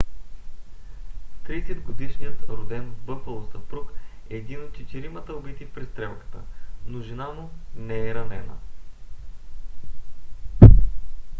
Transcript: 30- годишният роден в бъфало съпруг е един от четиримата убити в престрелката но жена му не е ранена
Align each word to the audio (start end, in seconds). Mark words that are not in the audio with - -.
30- 1.49 1.81
годишният 1.85 2.49
роден 2.49 2.83
в 2.91 2.97
бъфало 3.05 3.47
съпруг 3.51 3.93
е 4.29 4.35
един 4.35 4.63
от 4.65 4.73
четиримата 4.73 5.35
убити 5.35 5.65
в 5.65 5.71
престрелката 5.73 6.41
но 6.85 7.01
жена 7.01 7.29
му 7.29 7.49
не 7.75 8.09
е 8.09 8.13
ранена 8.15 8.57